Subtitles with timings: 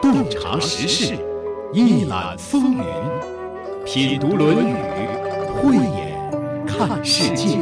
[0.00, 1.18] 洞察时事，
[1.72, 2.84] 一览风云，
[3.84, 4.72] 品读《论语》，
[5.54, 7.58] 慧眼看世界。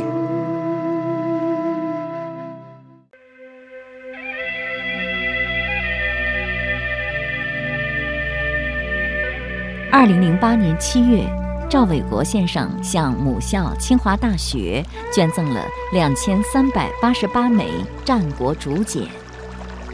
[9.90, 11.24] 二零零八年七月，
[11.68, 17.68] 赵伟国先生向母校清华大学捐赠了两千三百八十八枚
[18.04, 19.08] 战国竹简。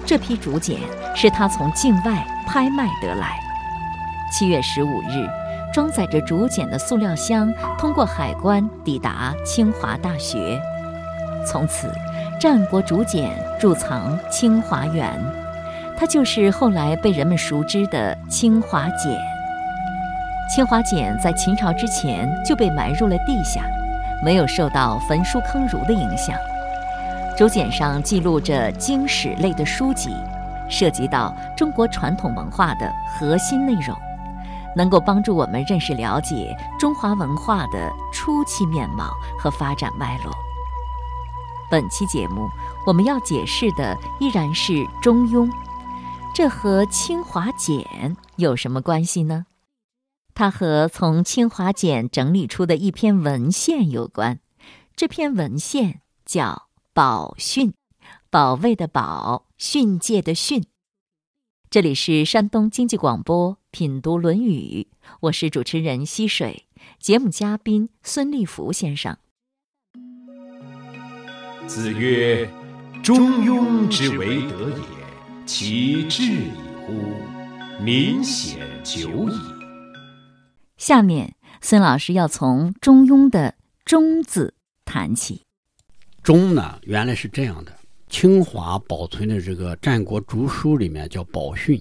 [0.07, 0.79] 这批竹简
[1.15, 3.39] 是他从境外拍卖得来。
[4.31, 5.27] 七月十五日，
[5.73, 10.61] 装载着竹简的塑料箱通过海关抵达清华大学。
[11.47, 11.91] 从此，
[12.39, 15.19] 战国竹简贮藏清华园，
[15.97, 19.19] 它就是后来被人们熟知的清华简。
[20.55, 23.63] 清华简在秦朝之前就被埋入了地下，
[24.23, 26.37] 没有受到焚书坑儒的影响。
[27.37, 30.09] 竹简上记录着经史类的书籍，
[30.71, 33.97] 涉及到中国传统文化的核心内容，
[34.77, 40.33] 能够帮助我们认识了解中华文化的初期面貌和发展脉络。
[41.69, 42.49] 本期节目
[42.87, 45.45] 我们要解释的依然是《中庸》，
[46.33, 49.47] 这和清华简有什么关系呢？
[50.35, 54.39] 它和从清华简整理出的一篇文献有关。
[54.95, 57.71] 这篇文献叫《宝训》，
[58.31, 60.65] 保卫的保，训诫的训。
[61.69, 64.87] 这里是山东经济广播品读《论语》，
[65.23, 66.67] 我是主持人溪水，
[67.01, 69.19] 节目嘉宾孙立福先生。
[71.67, 72.49] 子曰
[73.03, 74.85] ：“中庸之为德也，
[75.45, 76.53] 其志矣
[76.87, 76.93] 乎！
[77.83, 79.41] 民显久矣。”
[80.79, 85.43] 下面，孙老师要从《中庸》的“中”字谈起。
[86.25, 87.73] “中”呢，原来是这样的：
[88.09, 91.81] 清华保存的这个战国竹书里面叫《宝训》，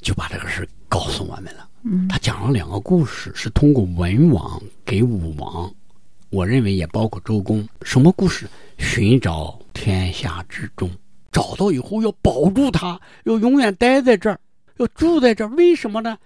[0.00, 1.68] 就把这个事告诉我们了。
[2.08, 5.70] 他讲了两个故事，是通过文王给武王，
[6.30, 7.66] 我认为也包括周公。
[7.82, 8.48] 什么故事？
[8.78, 10.90] 寻找天下之中，
[11.32, 14.38] 找到以后要保住他，要永远待在这儿，
[14.76, 15.48] 要住在这儿。
[15.50, 16.16] 为什么呢？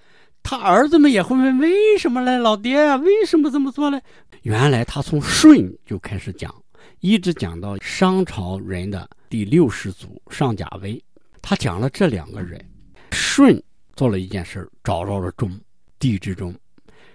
[0.42, 2.36] 他儿子们也会问：“为什么呢？
[2.38, 4.00] 老爹啊，为什么这么做呢？”
[4.42, 6.52] 原来他从舜就开始讲，
[7.00, 11.02] 一直讲到商朝人的第六世祖上甲威。
[11.40, 12.64] 他讲了这两个人，
[13.10, 13.60] 舜
[13.96, 15.60] 做了一件事找到了中，
[15.98, 16.52] 地之中；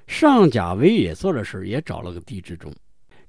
[0.05, 2.73] 上甲威也做了事也找了个地之中。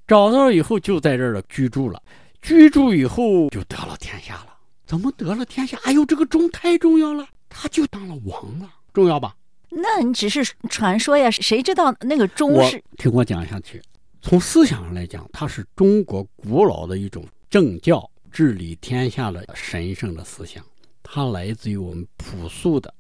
[0.07, 2.03] 找到了以后，就在这儿了居住了。
[2.41, 4.55] 居住以后，就得了天下了。
[4.87, 5.79] 怎么得了天下？
[5.85, 9.37] 哎呦，这个钟太重要了，他就当了王了，重要吧？
[9.71, 12.83] 那你只是传说呀，谁知道那个钟是？
[12.97, 13.83] 听我讲下去。
[14.21, 20.65] 从思想上来讲，它是中国古老的一种政教、治理天下的神圣的思想。
[21.03, 22.93] 它来自于我们朴素的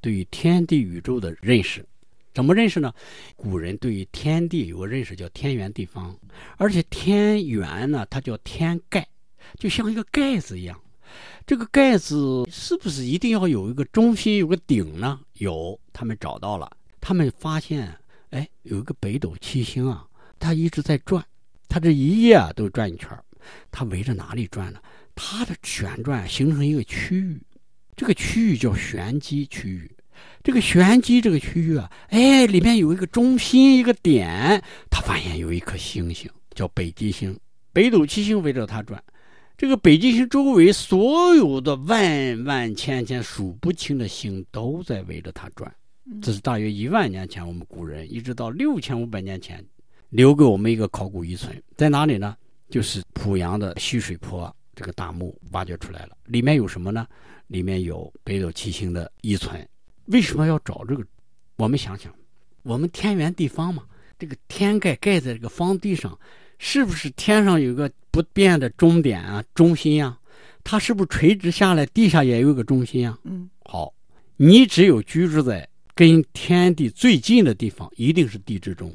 [0.00, 1.84] 对于天地宇宙的认识。
[2.32, 2.92] 怎么认识呢？
[3.34, 6.16] 古人对于天地有个认识叫天圆地方，
[6.56, 9.06] 而且天圆呢，它叫天盖，
[9.58, 10.80] 就像一个盖子一样。
[11.44, 15.20] 这个盖子是不是一定要有一个中心、有个顶呢？
[15.34, 16.70] 有，他们找到了。
[17.00, 17.92] 他们发现，
[18.30, 20.06] 哎，有一个北斗七星啊，
[20.40, 21.24] 它一直在转，
[21.68, 23.08] 它这一夜啊都转一圈
[23.70, 24.80] 它围着哪里转呢？
[25.14, 27.40] 它的旋转形成一个区域，
[27.94, 29.88] 这个区域叫旋机区域。
[30.42, 37.38] 这个旋机这个区域啊，哎，里面有一个中心一个点，它发现有一颗星星叫北极星，
[37.72, 39.02] 北斗七星围着它转。
[39.56, 45.70] 这个北极星周围所有的万万千千数不清的星都在围着它转，
[46.22, 49.62] 这是大约一万年前我们古人一直到六千五百年前
[50.10, 52.36] 留给我们一个考古遗存，在哪里呢？
[52.68, 57.06] 就是濮阳的西水坡这个大墓挖掘出来了，里面有什么呢？
[57.48, 59.66] 里面有北斗七星的遗存。
[60.06, 61.04] 为什么要找这个？
[61.56, 62.14] 我们想想，
[62.62, 63.84] 我们天圆地方嘛，
[64.18, 66.18] 这个天盖盖在这个方地上。
[66.62, 70.20] 是不是天上有个不变的终点啊，中心啊？
[70.62, 73.18] 它是不是垂直下来，地下也有个中心啊？
[73.24, 73.90] 嗯，好，
[74.36, 78.94] 你只有居住在跟天地最近的地方，一定是地之中，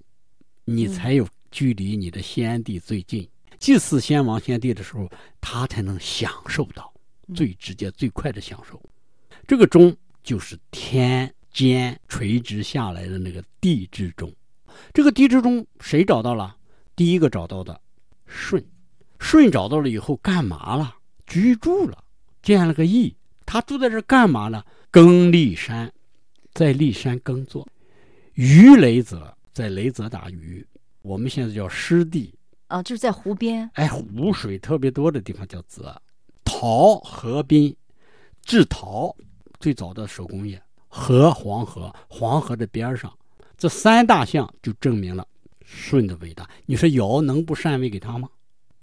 [0.65, 3.27] 你才有距离你的先帝最近。
[3.59, 5.09] 祭祀先王先帝的时候，
[5.39, 6.91] 他才能享受到
[7.33, 8.81] 最直接、最快的享受。
[9.47, 14.33] 这个中就是天间垂直下来的那个地之中。
[14.94, 16.57] 这个地之中，谁找到了？
[16.95, 17.79] 第一个找到的，
[18.27, 18.63] 舜，
[19.19, 20.95] 舜找到了以后干嘛了？
[21.27, 22.03] 居住了，
[22.41, 23.15] 建了个邑。
[23.45, 24.63] 他住在这干嘛呢？
[24.91, 25.91] 耕历山，
[26.53, 27.68] 在历山耕作。
[28.33, 30.68] 鱼雷泽，在雷泽打鱼。
[31.02, 32.34] 我们现在叫湿地，
[32.68, 33.69] 啊，就是在湖边。
[33.75, 35.96] 哎，湖水特别多的地方叫泽。
[36.44, 37.74] 陶河滨，
[38.42, 39.16] 制陶，
[39.57, 43.12] 最早的手工业，河黄河，黄河的边上，
[43.57, 45.25] 这三大项就证明了
[45.63, 46.50] 舜的伟大。
[46.66, 48.28] 你说尧能不禅位给他吗？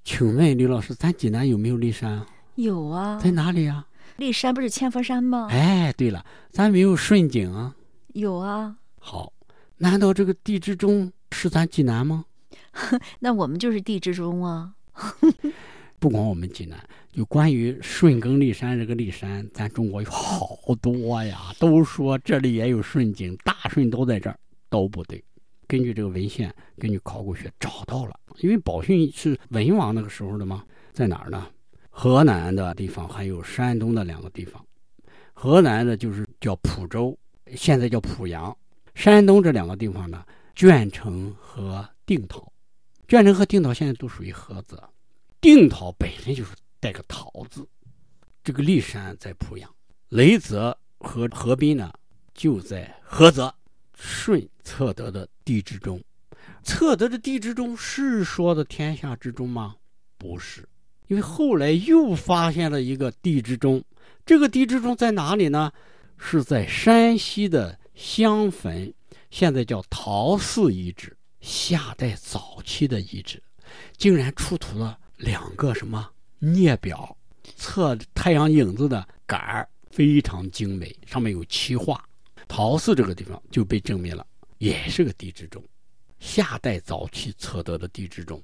[0.04, 2.26] 请问刘老师，咱济南有没有骊山啊？
[2.54, 3.86] 有啊，在哪里啊？
[4.16, 5.48] 骊山不是千佛山吗？
[5.50, 7.76] 哎，对了，咱没有顺景啊。
[8.14, 8.76] 有啊。
[8.98, 9.32] 好，
[9.78, 12.24] 难道这个地之中是咱济南吗？
[13.20, 14.74] 那我们就是地之中啊。
[15.98, 16.78] 不光我们济南，
[17.12, 24.36] 就关于顺耕历山这个历山，咱中国有好多呀，都说这里也有顺景，大顺都在这儿，
[24.68, 25.22] 都不对。
[25.68, 31.46] 根据这个文献，根据考古学找到了，因为宝训是文王那个时候的嘛，在哪儿呢？
[31.88, 34.64] 河南的地方还有山东的两个地方，
[35.34, 37.16] 河南的就是叫蒲州，
[37.54, 38.52] 现在叫濮阳；
[38.94, 40.24] 山东这两个地方呢，
[40.54, 42.52] 鄄城和定陶。
[43.08, 44.88] 鄄城和定陶现在都属于菏泽，
[45.40, 46.50] 定陶本身就是
[46.80, 47.66] 带个陶字。
[48.44, 49.70] 这个历山在濮阳，
[50.08, 51.92] 雷泽和河滨呢
[52.34, 53.54] 就在菏泽。
[53.94, 56.02] 舜测得的地之中，
[56.64, 59.76] 测得的地之中是说的天下之中吗？
[60.18, 60.68] 不是。
[61.06, 63.84] 因为后来又发现了一个地之中，
[64.26, 65.70] 这个地之中在哪里呢？
[66.18, 68.92] 是在山西的襄汾，
[69.30, 73.42] 现在叫陶寺遗址，夏代早期的遗址，
[73.96, 76.10] 竟然出土了两个什么
[76.40, 77.16] 镊表，
[77.56, 82.02] 测太阳影子的杆儿，非常精美，上面有漆画。
[82.48, 84.26] 陶寺这个地方就被证明了，
[84.58, 85.64] 也是个地质中，
[86.18, 88.42] 夏代早期测得的地质中，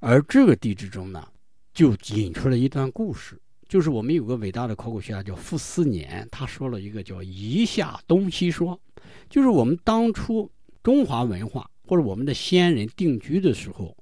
[0.00, 1.28] 而这个地质中呢？
[1.72, 3.36] 就引出了一段故事，
[3.74, 8.80] 就是我们有个伟大的考古学家叫傅斯年，他说了一个叫“夷夏东西说”，
[9.28, 10.48] 就是我们当初
[10.80, 13.96] 中华文化或者我们的先人定居的时候，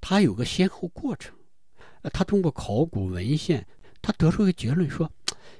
[0.00, 1.36] 他有个先后过程。
[2.10, 3.66] 他通过考古文献，
[4.00, 5.12] 他得出一个结论说，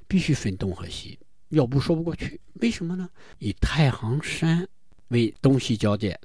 [0.06, 1.18] 必须分东和西，
[1.50, 2.40] 要不说不过去。
[2.62, 3.06] 为什么呢？
[3.38, 4.66] 以太行山
[5.08, 6.18] 为东西交界，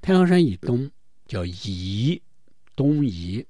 [0.00, 0.90] 太行山以东
[1.28, 2.20] 叫夷，
[2.74, 3.46] 东夷。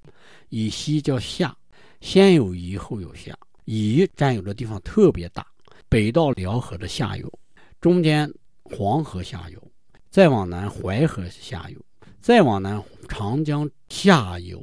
[0.51, 1.57] 以西叫夏，
[2.03, 3.33] 先有夷，后有夏。
[3.65, 5.47] 夷占有的地方特别大，
[5.89, 7.33] 北到辽河的下游，
[7.81, 8.31] 中间
[8.65, 9.71] 黄河下游，
[10.11, 11.81] 再往南淮河下游，
[12.21, 14.61] 再往南长江下游、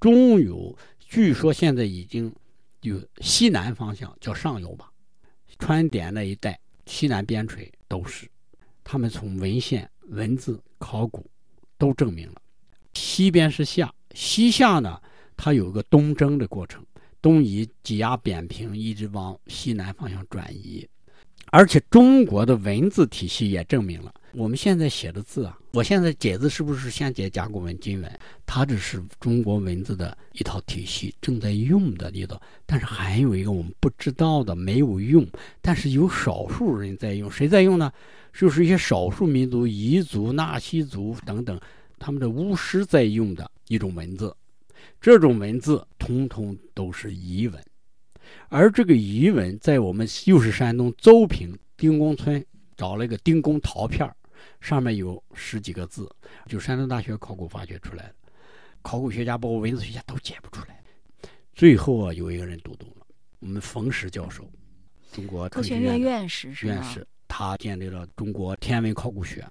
[0.00, 0.74] 中游。
[0.98, 2.34] 据说现在已经
[2.80, 4.90] 有西南方向叫上游吧，
[5.58, 8.26] 川滇那一带西南边陲都是。
[8.82, 11.30] 他们从文献、文字、考古
[11.76, 12.40] 都证明了，
[12.94, 14.98] 西边是夏，西夏呢。
[15.38, 16.84] 它有个东征的过程，
[17.22, 20.84] 东移挤压扁平，一直往西南方向转移，
[21.52, 28.20] 而且中国的文字体系也证明了，我们现在写的字啊，我现在解字是不是先解甲骨文、金文？
[28.44, 32.38] 它只是中国文字的一套体系，正在用的里头。
[32.66, 35.24] 但是还有一个我们不知道的，没有用，
[35.62, 37.92] 但是有少数人在用，谁在用呢？
[38.32, 41.58] 就是一些少数民族、彝族、纳西族等等，
[41.98, 44.34] 他们的巫师在用的一种文字。
[45.00, 47.64] 这种文字通通都是彝文，
[48.48, 52.44] 而这个彝文在我们又是山东邹平丁公村
[52.76, 54.10] 找了一个丁公陶片
[54.60, 56.10] 上面有十几个字，
[56.46, 58.14] 就山东大学考古发掘出来的，
[58.82, 60.82] 考古学家包括文字学家都解不出来。
[61.54, 63.06] 最后啊，有一个人读懂了，
[63.40, 64.48] 我们冯石教授，
[65.12, 69.44] 中国科学院院士是院士，他建立了中国天文考古学，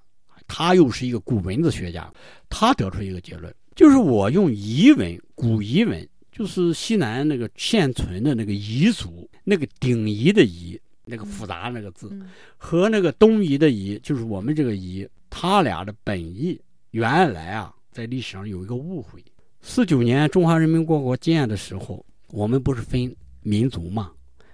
[0.48, 2.10] 他又是一个古文字学家，
[2.50, 3.54] 他得出一个结论。
[3.78, 12.12] 就是我用彝文，古彝文，就是西南那个现存的那个彝族，那个鼎彝的彝，那个复杂那个字，
[12.58, 19.24] 和那个东夷的夷，就是我们这个夷，他俩的本意，原来啊，在历史上有一个误会。
[19.62, 24.12] 四九年中华人民共和国建的时候，我们不是分民族嘛，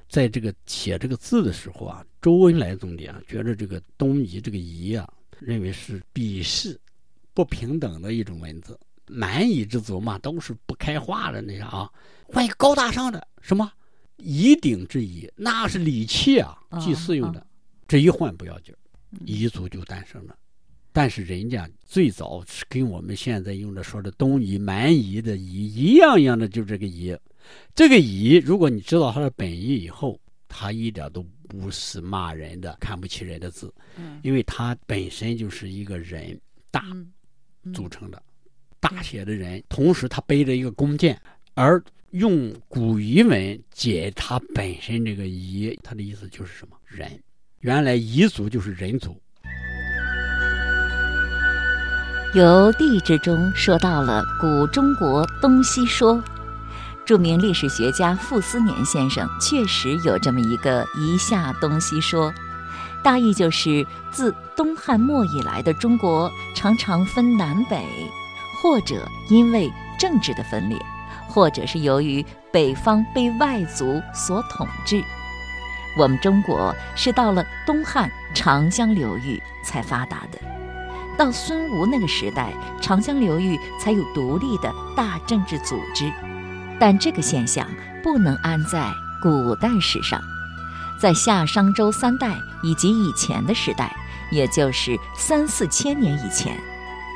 [0.09, 5.07] 在这个写这个字的时候啊，周恩来总理啊，觉得这个东夷这个夷啊，
[5.39, 6.77] 认为是鄙视、
[7.33, 8.77] 不平等的一种文字。
[9.07, 11.89] 蛮夷之族嘛，都是不开化的那啥啊，
[12.27, 13.71] 换一个高大上的什么
[14.17, 17.45] 夷鼎之夷，那是礼器啊，祭祀用的。
[17.87, 18.73] 这一换不要紧，
[19.25, 20.35] 彝族就诞生了。
[20.91, 27.17] 但是人家最早是跟我们现在用的说的东夷、蛮夷的夷一样一样的，就这个夷。
[27.75, 33.73] 这个夷，如果你知道它的本意以后，它一点都不是骂人的、看不起人的字，
[34.21, 36.39] 因为它本身就是一个人
[36.71, 36.85] 大
[37.73, 38.21] 组成的。
[38.83, 41.17] 大写的人，同时他背着一个弓箭，
[41.53, 47.09] 而用古彝文解他本身这个彝，他的意思就是什么人？
[47.61, 49.17] 原来彝族就是人族。
[52.35, 56.21] 由地之中说到了古中国东西说，
[57.05, 62.33] 著名历史学家傅斯年先生确实有这么一个“一夏东西”说，
[63.01, 67.85] 大意就是自东汉末以来的中国常常分南北，
[68.63, 70.79] 或者因为政治的分裂，
[71.27, 75.03] 或者是由于北方被外族所统治。
[75.97, 80.39] 我们中国是到了东汉长江流域才发达的，
[81.17, 86.09] 到孙吴那个时代，长江流域才有独立的大政治组织。
[86.79, 87.67] 但这个现象
[88.01, 88.89] 不能安在
[89.21, 90.21] 古代史上，
[90.97, 93.93] 在夏商周三代以及以前的时代，
[94.31, 96.57] 也就是三四千年以前，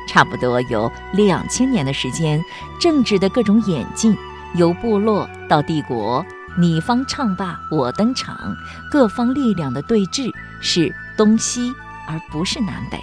[0.08, 2.42] 差不多有两千年的时间，
[2.80, 4.18] 政治的各种演进，
[4.56, 6.26] 由部落到帝国，
[6.58, 8.56] 你方唱罢我登场，
[8.90, 11.74] 各方力量的对峙是东西
[12.08, 12.98] 而不是南北，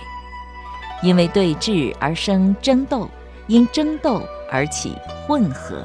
[1.03, 3.09] 因为对峙而生争斗，
[3.47, 4.97] 因争斗而起
[5.27, 5.85] 混合。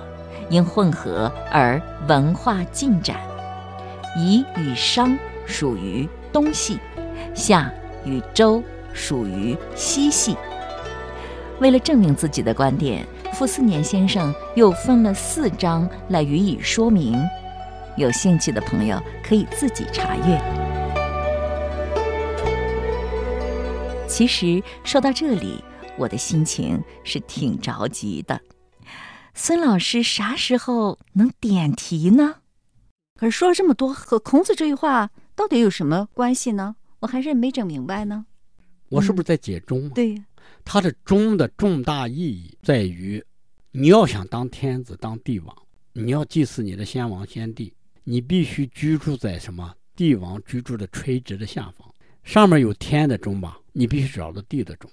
[0.52, 3.18] 因混合而文化进展，
[4.18, 6.80] 夷与商属于东系，
[7.36, 7.72] 夏
[8.04, 10.36] 与周属于西系。
[11.60, 17.22] 为了证明自己的观点，傅斯年先生又分了四章来予以说明。
[17.98, 20.40] 有兴趣的朋友可以自己查阅。
[24.08, 25.62] 其实说到这里，
[25.98, 28.40] 我的心情是挺着急的。
[29.34, 32.36] 孙老师啥时候能点题呢？
[33.20, 36.78] 可是说了这么多，和孔子这句话到底有什么关系呢？
[37.02, 38.26] 我还是没整明白呢。
[38.90, 39.90] 我是不是在解中？
[39.90, 40.22] 对，
[40.64, 43.24] 它的中的重大意义在于，
[43.72, 45.56] 你要想当天子、当帝王，
[45.94, 51.88] 你要祭祀你的先王先帝，你必须居住在什么帝王居住的垂直的下方，
[52.24, 53.60] 上面有天的钟吧？
[53.74, 54.90] 你必须找到地的钟，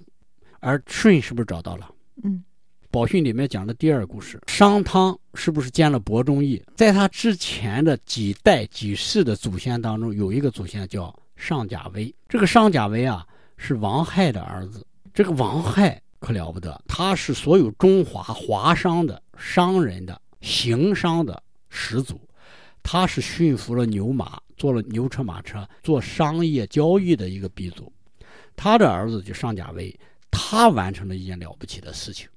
[0.61, 1.91] 而舜是不是找到了？
[2.23, 2.43] 嗯。
[2.89, 6.63] 宝训里面讲的第二故事，商汤是不是建了伯仲义？
[6.77, 12.15] 在他之前的几代几世的祖先当中，有一个祖先叫上甲威。
[12.27, 13.27] 这个上甲威啊，
[13.59, 14.87] 是王亥的儿子。
[15.17, 22.21] 这个王亥可了不得，他是所有中华华商的商人的行商的始祖。
[22.83, 27.91] 他是驯服了牛马，做了牛车马车，做商业交易的一个鼻祖。
[28.55, 29.99] 他的儿子就上甲威，
[30.31, 32.29] 他完成了一件了不起的事情。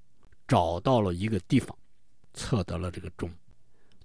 [0.48, 1.78] 找到了一个地方，
[2.34, 3.30] 测得了这个钟，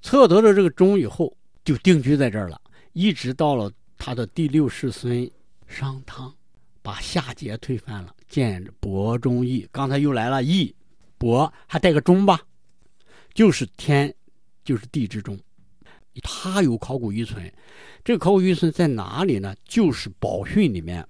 [0.02, 1.33] 测得了这个钟以后，
[1.64, 2.61] 就定居在这儿了。
[2.93, 5.31] 一直到了他的第六世孙
[5.69, 6.35] 商汤，
[6.85, 9.67] 把夏桀推翻了，建伯中义。
[9.73, 10.75] 刚才又来了义，
[11.17, 12.43] 伯还带个中吧，
[13.33, 14.14] 就是天，
[14.62, 15.41] 就是地之中。
[16.23, 17.50] 他有考古遗存，
[18.05, 19.57] 这个考古遗存在哪里呢？
[19.64, 21.03] 就是宝训里面。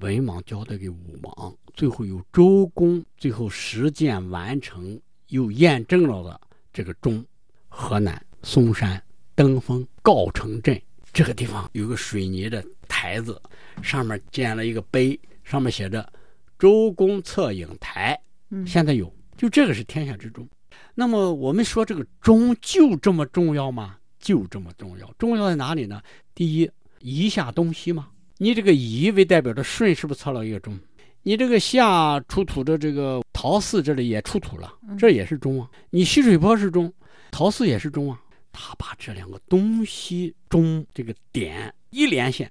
[0.00, 6.40] 文王交代给武王，最后由周公最后实践完成又验证了的
[6.70, 7.24] 这个钟，
[7.68, 9.02] 河南嵩山
[9.34, 10.78] 登封诰城镇
[11.12, 13.40] 这个地方有个水泥的台子，
[13.82, 16.10] 上面建了一个碑，上面写着
[16.58, 18.18] “周公策影台”。
[18.50, 20.48] 嗯，现在有，就这个是天下之中。
[20.94, 23.96] 那么我们说这个钟就这么重要吗？
[24.20, 26.00] 就这么重要，重要在哪里呢？
[26.34, 28.08] 第一，一下东西嘛。
[28.38, 30.78] 你这个乙为代表的舜是不是测了一个钟？
[31.22, 35.70] 你这个夏出土的这个陶寺这里也出土了，这也是钟啊。
[35.90, 36.92] 你西水坡是钟，
[37.30, 38.20] 陶寺也是钟啊。
[38.52, 42.50] 他把这两个东西钟这个点一连线，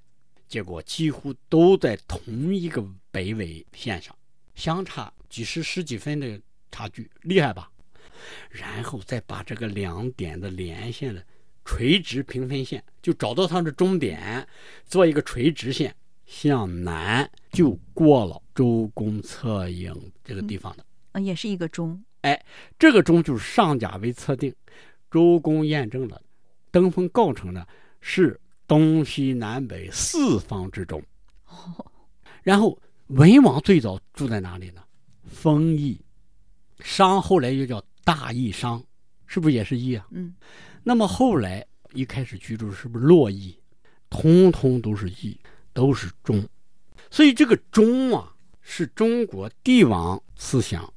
[0.53, 4.15] 结果几乎都在同一个北纬线上，
[4.53, 6.39] 相差几十十几分的
[6.71, 7.71] 差距，厉害吧？
[8.51, 11.25] 然后再把这个两点的连线的。
[11.65, 14.47] 垂直平分线就找到它的终点，
[14.85, 15.95] 做一个垂直线
[16.27, 19.91] 向南就过了周公测影
[20.23, 22.03] 这个地方的，啊，也是一个钟。
[22.21, 22.39] 哎，
[22.77, 24.53] 这个钟就是上甲为测定，
[25.09, 26.21] 周公验证了，
[26.69, 27.65] 登封诰城呢
[28.01, 31.01] 是东西南北四方之中。
[32.41, 32.77] 然后
[33.07, 34.83] 文王最早住在哪里呢？
[35.25, 35.99] 丰邑，
[36.79, 38.83] 商后来又叫大邑商，
[39.25, 40.07] 是不是也是邑啊？
[40.11, 40.33] 嗯。
[40.83, 43.57] 那么后来一开始居住是不是洛邑？
[44.09, 45.39] 通通都是邑，
[45.73, 46.47] 都是中。
[47.09, 50.91] 所以这个中啊，是中国帝王思想，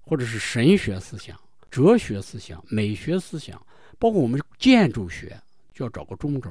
[0.00, 1.38] 或者是神学思想、
[1.70, 3.60] 哲学思想、美学思想，
[3.98, 5.51] 包括我们建筑学，就
[5.82, 6.50] 要找个中轴。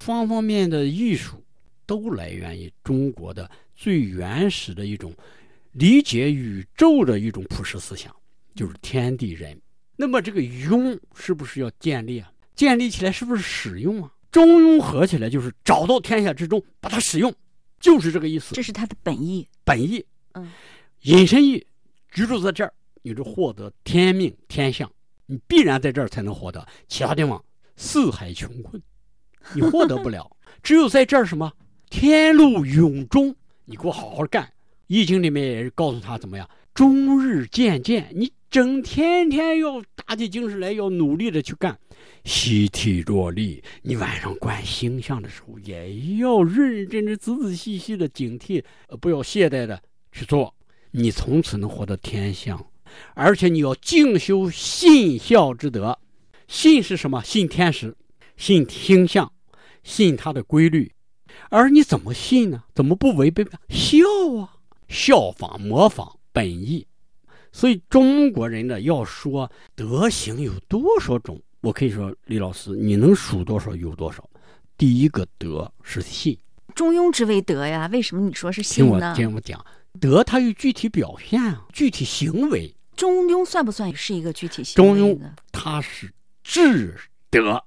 [0.00, 1.42] 方方面面的艺术，
[1.86, 5.14] 都来源于中国的最原始的一种
[5.72, 8.14] 理解宇宙的一种普世思想，
[8.54, 9.58] 就是天地人。
[9.96, 12.30] 那么这个庸是不是要建立啊？
[12.54, 14.10] 建立起来是不是使用啊？
[14.30, 17.34] 中庸合起来就是找到天下之中，把它使用，
[17.80, 18.54] 就是这个意思。
[18.54, 19.48] 这是他的本意。
[19.64, 20.04] 本意，
[20.34, 20.50] 嗯，
[21.02, 21.66] 隐身意，
[22.12, 24.90] 居住在这儿，你就获得天命天象。
[25.26, 27.42] 你必然在这儿才能获得，其他地方
[27.76, 28.82] 四海穷困，
[29.54, 30.30] 你获得不了。
[30.62, 31.52] 只有在这儿什么
[31.90, 34.50] 天路永中，你给我好好干。
[34.88, 41.76] 易经里面也是告诉他怎么样，终日渐渐，你整天天要打起精神来，要努力的去干。
[42.24, 49.80] 习体若厉，你晚上观星象的时候，也要认认真真、仔仔细细的警惕，呃，不要懈怠的
[50.12, 50.54] 去做。
[50.92, 52.64] 你从此能获得天象，
[53.14, 55.98] 而且你要静修信孝之德。
[56.48, 57.22] 信是什么？
[57.22, 57.96] 信天时，
[58.36, 59.32] 信星象，
[59.82, 60.92] 信它的规律。
[61.50, 62.64] 而你怎么信呢？
[62.74, 63.98] 怎么不违背孝
[64.38, 64.54] 啊？
[64.88, 66.86] 效仿模仿本意。
[67.52, 74.28] 所以中国人呢，要说德行有多少种，我可以说，李老师，你能数多少有多少。
[74.76, 76.38] 第一个德是信，
[76.74, 77.88] 中庸之谓德呀。
[77.92, 79.14] 为什么你说是听我信呢？
[79.16, 79.64] 听我讲，
[79.98, 82.74] 德它有具体表现啊，具体行为。
[82.94, 85.18] 中庸算不算是一个具体行为中庸？
[85.52, 86.12] 它是
[86.48, 86.94] 智
[87.28, 87.64] 德，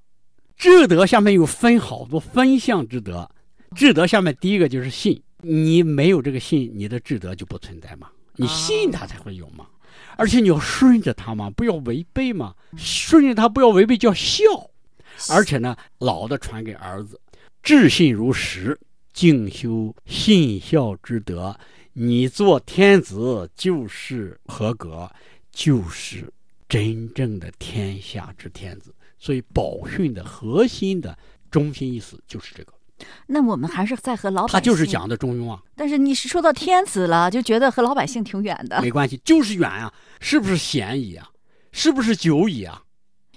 [0.55, 3.29] 智德下面又分好多分项之德。
[3.75, 8.09] 智德下面第一个就是信，你没有这个信，你的智德就不存在嘛。
[8.37, 9.67] 你信他才会有嘛，
[10.15, 12.55] 而且你要顺着他嘛，不要违背嘛。
[12.77, 14.43] 顺着他不要违背叫孝，
[15.29, 17.19] 而且呢，老的传给儿子，
[17.61, 18.79] 至信如实，
[19.11, 21.55] 静修信孝之德。
[21.91, 25.11] 你做天子就是合格，
[25.51, 26.31] 就是
[26.69, 28.95] 真正的天下之天子。
[29.17, 31.17] 所以宝训的核心的
[31.51, 32.71] 中心意思就是这个，
[33.27, 34.53] 那我们还是在和老百姓。
[34.53, 38.81] 他就是讲的中庸啊，但是你是说到天子了，就觉得和老百姓挺远的。
[38.81, 41.29] 没关系，就是远啊，是不是嫌疑啊？
[41.73, 42.83] 是不是久矣啊？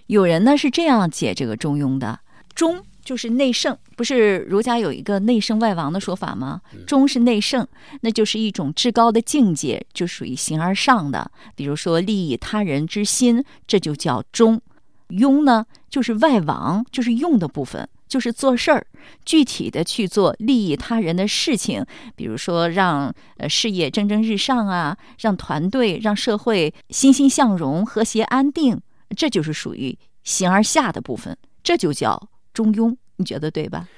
[0.07, 2.21] 有人呢是这样解这个中庸的，
[2.55, 6.61] 中就是内圣，不是儒家有一个内圣外王的说法吗？
[6.87, 7.67] 中是内圣，
[8.03, 11.31] 那就是一种至高的境界，就属于形而上的。
[11.55, 14.61] 比如说利益他人之心，这就叫中。
[15.09, 18.87] 庸呢，就是外王，就是用的部分，就是做事儿，
[19.27, 21.85] 具体的去做利益他人的事情，
[22.17, 28.81] 比如说让呃事业蒸蒸日上啊，让团队、让社会欣欣向荣、和谐安定，
[29.15, 32.97] 这就是属于形而下的部分，这就叫中庸。
[33.17, 33.89] 你觉得对吧？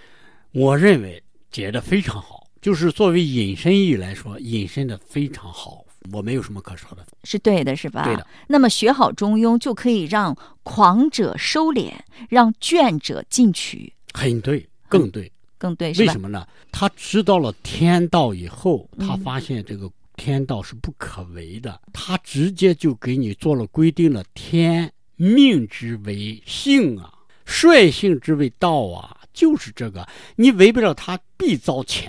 [0.52, 7.06] 我认为解的非常好，就是作为引申义来说，引申的非常好，我没有什么可说的。
[7.24, 8.04] 是对的，是吧？
[8.04, 8.26] 对的。
[8.48, 11.92] 那么学好中庸，就可以让狂者收敛，
[12.28, 15.30] 让倦者进取，很对，更对。
[15.56, 16.46] 更对，为什么呢？
[16.70, 27.10] 他知道了天道以后，他嗯发现这个天道是不可为的，他直接就给你做了规定了，天命之为性啊，
[27.44, 32.08] 率性之为道啊，就是这个，你违背了它必遭谴，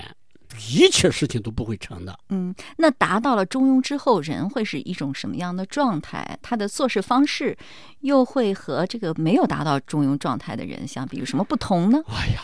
[0.69, 2.17] 一切事情都不会成的。
[2.29, 6.37] 嗯，那达到了中庸之后，人会是一种什么样的状态？
[6.41, 7.57] 他的做事方式
[8.01, 12.01] 又会和这个没有达到中庸状态的人相比有什么不同呢？
[12.07, 12.41] 哎呀，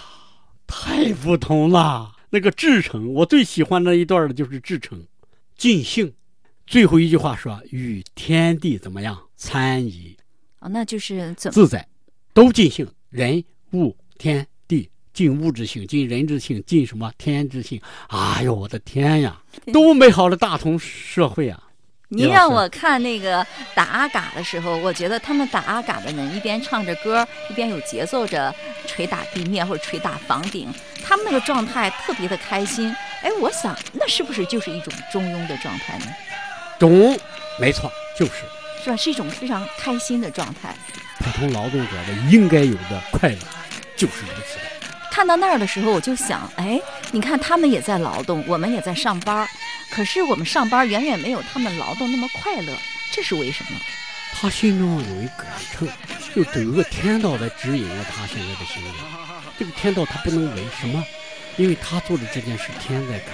[0.67, 2.13] 太不同了。
[2.33, 5.05] 那个至诚，我最喜欢的一段的就是至诚，
[5.57, 6.13] 尽兴。
[6.65, 10.15] 最后一句话说：“与天地怎么样参矣，
[10.59, 11.85] 啊、那就是怎自在，
[12.33, 12.87] 都尽兴。
[13.09, 17.81] 人物天地尽物质性，尽人之性，尽什么天之性？
[18.07, 19.41] 哎呦，我的天呀！
[19.73, 21.61] 多美好的大同社会啊！
[22.07, 28.53] 您让我看那个打阿嘎的时候，我觉得他们打阿嘎的人一边唱着歌，一边有节奏着
[28.85, 32.93] 捶打地面或者捶打房顶，他们那个状态特别的开心。
[33.21, 36.05] 哎，我想那是不是就是一种中庸的状态呢？
[36.79, 37.17] 中，
[37.59, 38.43] 没错，就是
[38.83, 38.95] 是吧？
[38.97, 40.75] 是一种非常开心的状态。
[41.19, 43.37] 普通劳动者的应该有的快乐，
[43.95, 44.89] 就是如此的。
[45.11, 46.79] 看到那儿的时候，我就想，哎，
[47.11, 49.47] 你看他们也在劳动，我们也在上班，
[49.91, 52.75] 可是我们上班远远没有他们劳动那么快乐，
[53.11, 53.79] 这是为什么？
[54.33, 55.87] 他心中有一杆秤，
[56.33, 58.89] 就有一个天道来指引着他现在的行为。
[59.59, 61.03] 这个天道他不能违什么？
[61.57, 63.33] 因为他做的这件事，天在看，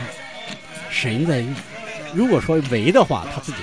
[0.90, 1.56] 神在用。
[2.14, 3.58] 如果说违的话，他自己。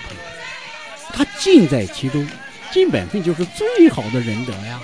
[1.16, 2.26] 他尽在其中，
[2.72, 4.80] 尽本分就是最好的仁德呀。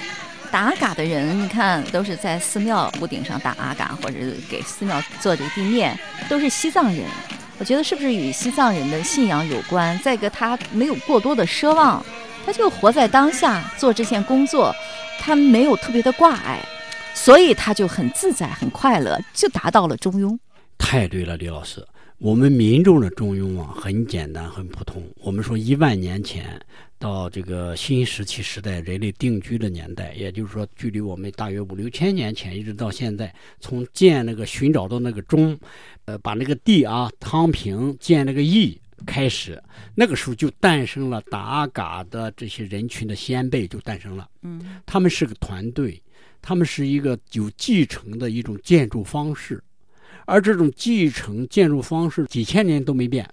[0.53, 7.05] 打阿嘎的人，你看都是在寺庙屋顶上打阿嘎，或者给寺庙做这个地面，都是西藏人。
[7.59, 9.99] 我觉得是不是与西藏人的信仰有关？
[9.99, 12.05] 再一个，他没有过多的奢望，
[12.47, 14.73] 他就活在当下，做这件工作，
[15.19, 16.61] 他没有特别的挂碍，
[17.13, 20.39] 所以他就很自在、很快乐，就达到了中庸。
[20.79, 21.87] 太对了，李老师。
[22.21, 25.03] 我们民众的中庸啊，很简单，很普通。
[25.23, 26.61] 我们说一万年前
[26.99, 35.59] 到这个新石器时代，人类定居的年代，也就是说，距离我们大约五六千年前一直到现在，从建那个寻找到那个钟，
[36.05, 39.59] 呃，把那个地啊汤平，建那个邑，开始，
[39.95, 44.29] 那个时候就诞生了达嘎的这些人群的先辈就诞生了。
[44.43, 45.99] 嗯他们是个团队，
[46.43, 49.63] 他们是一个有继承的一种建筑方式，
[50.31, 53.29] 而这种继承建筑方式几千年都没变，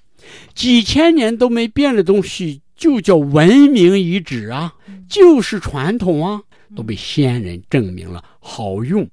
[0.55, 4.73] 几千年都没变的东西就叫文明遗址啊，
[5.07, 6.41] 就是传统啊，
[6.75, 9.07] 都被先人证明了好用，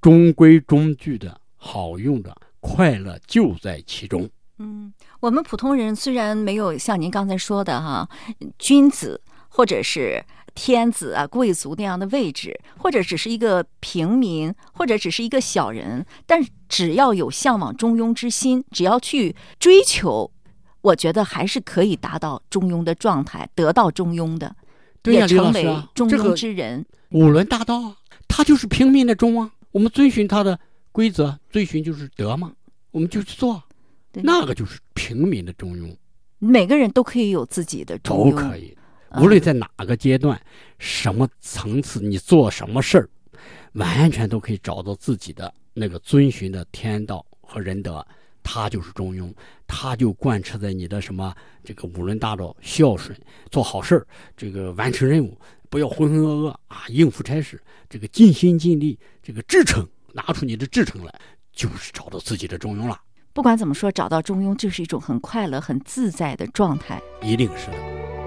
[0.00, 4.26] 中规中矩的好用的快乐就在其中。
[4.58, 8.08] 嗯，我们普通人虽然没有像您刚才说的哈，
[8.58, 20.30] 君子或者是天子啊、贵族那样的位置，或者只是一个平民，或者只是一个小人，但只要有向往中庸之心，只要去追求，
[20.82, 24.54] 我觉得还是可以达到中庸的状态，得到中庸的，
[25.04, 26.84] 也成为中庸这个之人。
[27.10, 27.96] 五伦大道啊，
[28.28, 29.50] 他就是平民的中啊。
[29.72, 30.58] 我们遵循他的
[30.92, 32.52] 规则，遵循就是德嘛，
[32.90, 33.62] 我们就去做，
[34.12, 35.94] 对那个就是平民的中庸，
[36.38, 38.76] 每个人都可以有自己的中庸，都可以。
[39.18, 40.40] 无论在哪个阶段、
[40.78, 43.08] 什么层次，你做什么事儿，
[43.72, 48.06] 完全都可以找到自己的那个遵循的天道和仁德，
[48.42, 49.32] 他就是中庸，
[49.66, 53.18] 他就贯彻在你的什么这个五伦大道，孝顺，
[53.50, 55.36] 做好事儿，这个完成任务，
[55.68, 61.12] 不要浑浑噩噩啊，应付差事，这个尽心尽力，这个至诚，拿出你的至诚来，
[61.52, 63.00] 就是找到自己的中庸了，
[63.32, 67.00] 不管怎么说，找到中庸就是一种很快乐、很自在的状态。
[67.22, 68.19] 一定是的。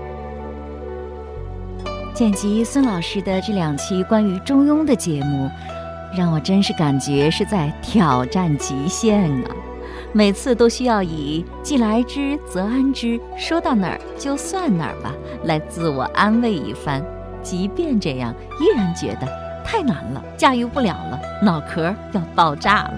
[2.13, 5.49] 剪辑孙老师的这两期关于中庸的节目，
[6.15, 9.49] 让我真是感觉是在挑战极限啊！
[10.12, 15.12] 每次都需要以“既来之则安之”，说到哪儿就算哪儿吧，
[15.45, 17.04] 来自我安慰一番。
[17.41, 19.28] 即便这样，依然觉得
[19.65, 22.93] 太难了，驾驭不了了，脑壳要爆炸了。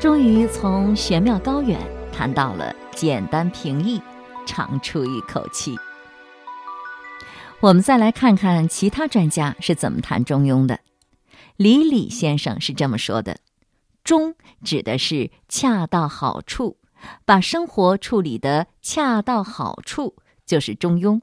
[0.00, 1.78] 终于从玄妙高远
[2.10, 4.00] 谈到了简单平易，
[4.46, 5.76] 长出一口气。
[7.64, 10.80] 我们再来看看其他专家是怎么谈中庸的。
[11.56, 13.38] 李李先生是这么说的
[14.04, 16.76] ：“中指的是恰到好处，
[17.24, 21.22] 把生活处理得恰到好处，就是中庸。”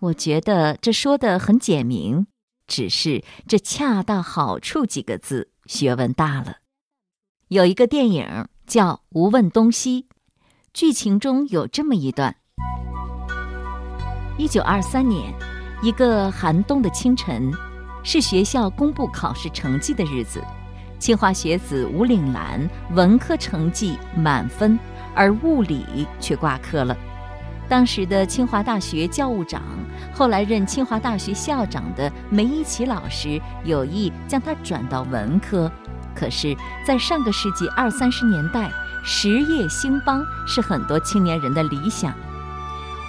[0.00, 2.26] 我觉得这说的很简明，
[2.66, 6.60] 只是这“恰到好处”几个字学问大了。
[7.48, 10.04] 有一个电影叫《无问东西》，
[10.72, 12.36] 剧情中有这么一段。
[14.36, 15.32] 一九二三年，
[15.80, 17.52] 一个寒冬的清晨，
[18.02, 20.42] 是学校公布考试成绩的日子。
[20.98, 24.76] 清华学子吴岭澜文科成绩满分，
[25.14, 26.96] 而物理却挂科了。
[27.68, 29.62] 当时的清华大学教务长，
[30.12, 35.70] 后来任清华大学校长的梅贻琦老师有意将他转到文科。
[36.12, 38.68] 可是，在上个世纪二三十年代，
[39.04, 42.12] 实业兴邦是很多青年人的理想。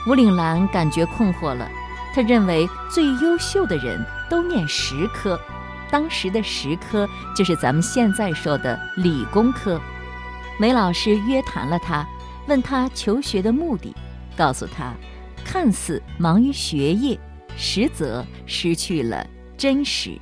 [0.07, 1.67] 吴岭澜感觉困惑了，
[2.13, 5.39] 他认为最优秀的人都念实科，
[5.89, 9.81] 当时的实科就是咱们现在说的理工科。
[10.59, 12.07] 梅老师约谈了他，
[12.47, 13.95] 问他求学的目的，
[14.37, 14.93] 告诉他，
[15.43, 17.19] 看似忙于学业，
[17.57, 19.25] 实则失去了
[19.57, 20.17] 真实。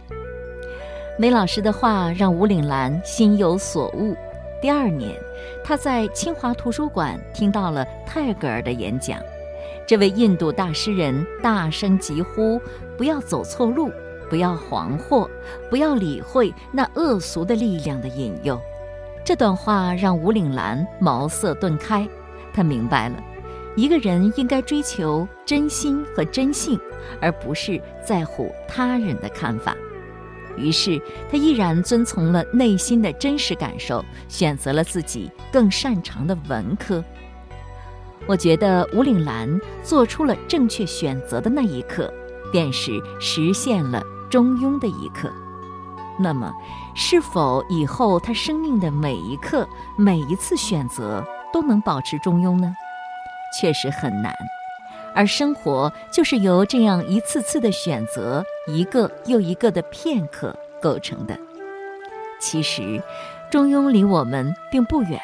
[1.20, 4.16] 梅老师的话让吴岭澜心有所悟。
[4.62, 5.14] 第二年，
[5.62, 9.20] 他在清华图书馆听到了泰戈尔的演讲。
[9.86, 12.60] 这位印度大诗人大声疾呼
[12.98, 13.92] ：“不要走错路，
[14.30, 15.30] 不要惶惑，
[15.70, 18.60] 不要理会那恶俗的力量的引诱。”
[19.26, 22.08] 这段话让吴岭澜茅塞顿开，
[22.54, 23.16] 他明白了，
[23.76, 26.80] 一个人应该追求真心和真性，
[27.22, 29.76] 而不是在乎他人的看法。
[30.56, 37.04] 于是，他毅然遵从了内心的真实感受，选择了自己更擅长的文科。
[38.26, 42.12] 我觉得吴岭澜做出了正确选择的那一刻，
[42.52, 45.32] 便是实现了中庸的一刻。
[46.20, 46.54] 那么，
[46.96, 52.74] 是否以后他生命的每一刻、每一次选择都能保持中庸呢？
[53.60, 54.34] 确实很难。
[55.16, 61.38] 而生活就是由这样一次次的选择，一个又一个的片刻构成的。
[62.40, 63.02] 其实，
[63.52, 65.20] 中庸离我们并不远，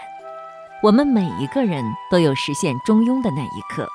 [0.81, 3.87] 我们每一个人都有实现中庸的那一刻。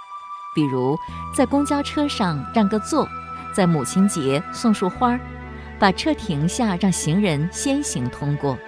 [0.55, 0.97] 比如，
[1.35, 3.09] 在公交车上让个座，
[3.55, 5.19] 在母亲节送束花，
[5.79, 8.59] 把车停下让行人先行通过。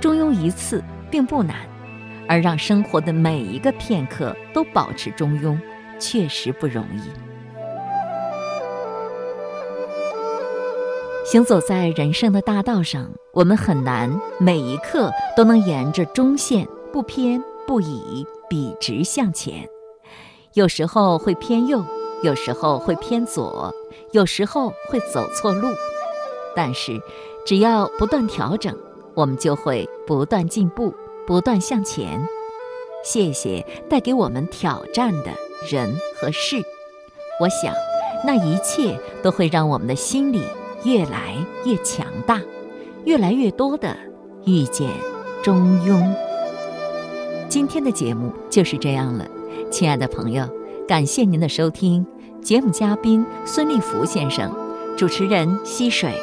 [0.00, 1.56] 中庸一次并不难，
[2.28, 5.58] 而让生活的每一个片刻都保持中庸。
[5.98, 7.02] 确实不容易。
[11.24, 19.66] 行走在人生的大道上，我们很难每一刻都能沿着中线不偏不倚、笔直向前，
[20.52, 21.82] 有时候会偏右，
[22.22, 23.74] 有时候会偏左，
[24.12, 25.68] 有时候会走错路。
[26.54, 27.00] 但是，
[27.46, 28.76] 只要不断调整，
[29.14, 30.94] 我们就会不断进步，
[31.26, 32.28] 不断向前。
[33.02, 35.30] 谢谢带给我们挑战的
[35.68, 36.62] 人和事，
[37.40, 37.74] 我想，
[38.24, 40.42] 那一切都会让我们的心里
[40.84, 42.40] 越来越强大，
[43.06, 43.96] 越来越多的
[44.44, 44.90] 遇见
[45.42, 46.31] 中庸。
[47.52, 49.28] 今天的节目就是这样了，
[49.70, 50.42] 亲爱的朋友，
[50.88, 52.02] 感谢您的收听。
[52.40, 54.50] 节目嘉宾孙立福先生，
[54.96, 56.18] 主持人溪水。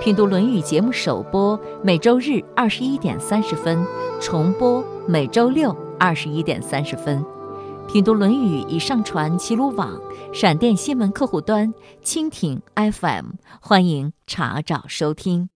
[0.00, 3.84] 品读《论语》节目首播每周日二十一点三十分，
[4.20, 7.20] 重播每周六二十一点三十分。
[7.88, 10.00] 品读《论语》已上传齐鲁网、
[10.32, 13.24] 闪电新闻客户端、蜻蜓 FM，
[13.60, 15.48] 欢迎查找收听。